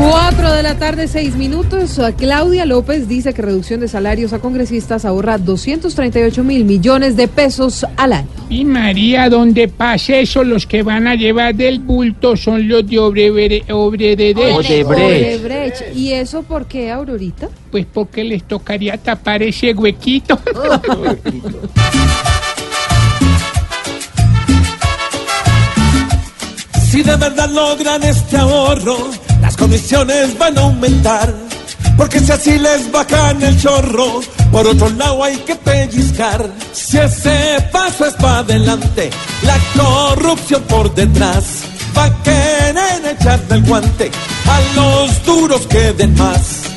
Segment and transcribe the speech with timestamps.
[0.00, 2.00] 4 de la tarde, 6 minutos.
[2.16, 7.84] Claudia López dice que reducción de salarios a congresistas ahorra 238 mil millones de pesos
[7.96, 8.28] al año.
[8.48, 12.98] Y María, donde pase eso, los que van a llevar del bulto son los de
[12.98, 14.56] Obre, Obrederech.
[14.56, 15.94] Odebrecht.
[15.94, 17.48] ¿Y eso por qué, Aurorita?
[17.70, 20.38] Pues porque les tocaría tapar ese huequito.
[26.90, 29.10] Si de verdad logran este ahorro,
[29.58, 31.34] comisiones van a aumentar.
[31.96, 34.20] Porque si así les bajan el chorro,
[34.52, 36.48] por otro lado hay que pellizcar.
[36.72, 39.10] Si ese paso es para adelante,
[39.42, 41.64] la corrupción por detrás
[41.96, 44.10] va a querer echar del guante
[44.46, 46.67] a los duros que den más.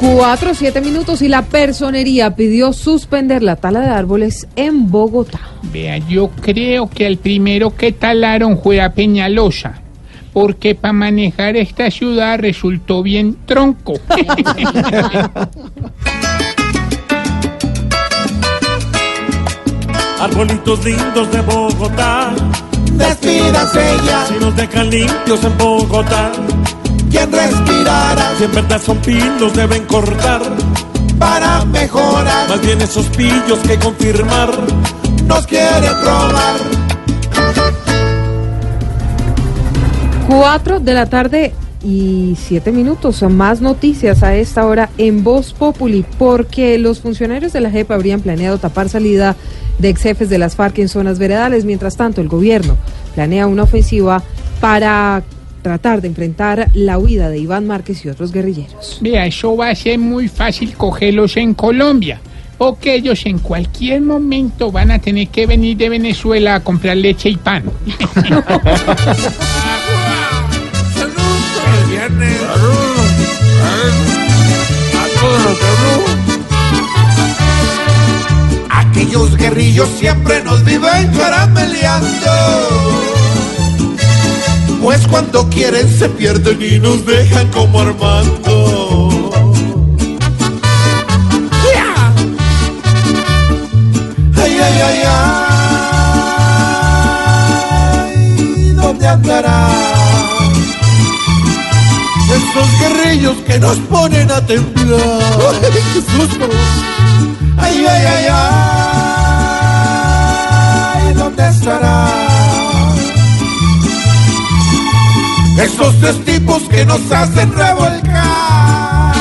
[0.00, 5.40] 4, 7 minutos y la personería pidió suspender la tala de árboles en Bogotá.
[5.70, 9.82] Vea, yo creo que el primero que talaron fue a Peñalosa.
[10.32, 13.92] Porque para manejar esta ciudad resultó bien tronco.
[20.18, 22.32] Arbolitos lindos de Bogotá,
[22.92, 26.32] Despídase ya, si nos dejan limpios en Bogotá.
[27.10, 30.42] Quien respirara Si en verdad son pinos deben cortar,
[31.18, 32.48] para mejorar.
[32.48, 34.50] más bien esos pillos que confirmar.
[35.26, 36.56] Nos quieren robar.
[40.28, 43.22] 4 de la tarde y 7 minutos.
[43.22, 48.20] Más noticias a esta hora en Voz Populi, porque los funcionarios de la JEP habrían
[48.20, 49.36] planeado tapar salida
[49.78, 51.64] de ex jefes de las FARC en zonas veredales.
[51.64, 52.76] Mientras tanto, el gobierno
[53.14, 54.22] planea una ofensiva
[54.60, 55.22] para
[55.62, 58.98] tratar de enfrentar la huida de Iván Márquez y otros guerrilleros.
[59.00, 62.20] Vea, eso va a ser muy fácil cogerlos en Colombia.
[62.58, 67.30] Porque ellos en cualquier momento van a tener que venir de Venezuela a comprar leche
[67.30, 67.64] y pan.
[78.70, 82.30] Aquellos guerrillos siempre nos viven carameleando.
[84.82, 89.30] Pues cuando quieren se pierden y nos dejan como Armando.
[94.36, 95.02] Ay, ay, ay,
[98.06, 98.72] ay.
[98.74, 99.68] ¿Dónde andará?
[102.34, 105.54] Estos guerrillos que nos ponen a temblar.
[105.92, 106.49] ¡Qué susto!
[115.80, 119.14] Esos tres tipos que nos hacen revolcar.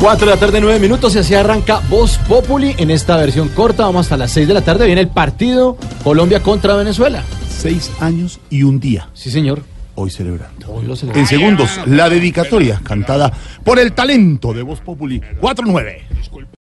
[0.00, 3.84] 4 de la tarde, 9 minutos, y así arranca Voz Populi en esta versión corta.
[3.84, 4.86] Vamos hasta las 6 de la tarde.
[4.86, 7.22] Viene el partido Colombia contra Venezuela.
[7.50, 9.62] Seis años y un día, Sí, señor.
[9.96, 10.68] hoy celebrando.
[10.72, 10.94] Hoy lo.
[11.12, 13.32] En segundos, la dedicatoria cantada
[13.64, 16.48] por el talento de Voz Populi 4-9.